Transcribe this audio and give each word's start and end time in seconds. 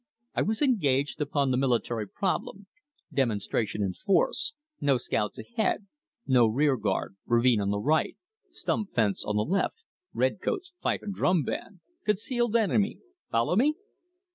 "I 0.33 0.41
was 0.41 0.63
engaged 0.63 1.21
upon 1.21 1.51
the 1.51 1.57
military 1.57 2.07
problem 2.07 2.65
demonstration 3.13 3.83
in 3.83 3.93
force, 3.93 4.53
no 4.79 4.97
scouts 4.97 5.37
ahead, 5.37 5.85
no 6.25 6.47
rearguard, 6.47 7.17
ravine 7.27 7.61
on 7.61 7.69
the 7.69 7.77
right, 7.77 8.17
stump 8.49 8.95
fence 8.95 9.23
on 9.23 9.35
the 9.35 9.43
left, 9.45 9.83
red 10.11 10.41
coats, 10.41 10.73
fife 10.79 11.03
and 11.03 11.13
drum 11.13 11.43
band, 11.43 11.81
concealed 12.03 12.55
enemy 12.55 12.97
follow 13.29 13.55
me? 13.55 13.75